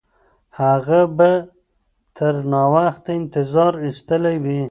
هغه 0.61 1.01
به 1.17 1.31
تر 2.17 2.33
ناوخته 2.51 3.09
انتظار 3.19 3.73
ایستلی 3.85 4.35
وي. 4.43 4.59